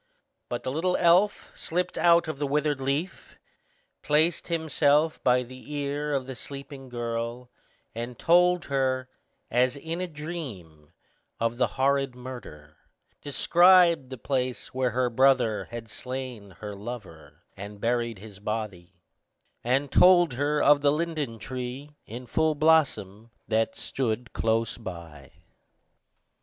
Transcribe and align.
But 0.49 0.63
the 0.63 0.71
elf 0.97 1.51
slipped 1.53 1.95
out 1.95 2.27
of 2.27 2.39
the 2.39 2.47
withered 2.47 2.81
leaf, 2.81 3.37
placed 4.01 4.47
himself 4.47 5.23
by 5.23 5.43
the 5.43 5.71
ear 5.73 6.15
of 6.15 6.25
the 6.25 6.35
sleeping 6.35 6.89
girl, 6.89 7.51
and 7.93 8.17
told 8.17 8.65
her, 8.65 9.09
as 9.51 9.75
in 9.75 10.01
a 10.01 10.07
dream, 10.07 10.91
of 11.39 11.57
the 11.57 11.67
horrid 11.77 12.15
murder; 12.15 12.77
described 13.21 14.09
the 14.09 14.17
place 14.17 14.73
where 14.73 14.89
her 14.89 15.11
brother 15.11 15.65
had 15.65 15.87
slain 15.87 16.49
her 16.61 16.75
lover, 16.75 17.43
and 17.55 17.79
buried 17.79 18.17
his 18.17 18.39
body; 18.39 19.03
and 19.63 19.91
told 19.91 20.33
her 20.33 20.63
of 20.63 20.81
the 20.81 20.91
linden 20.91 21.37
tree, 21.37 21.95
in 22.07 22.25
full 22.25 22.55
blossom, 22.55 23.29
that 23.47 23.75
stood 23.75 24.33
close 24.33 24.79
by. 24.79 25.31